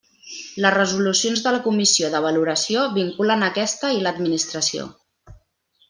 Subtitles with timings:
[0.63, 4.89] Les resolucions de la comissió de valoració vinculen aquesta i l'Administració.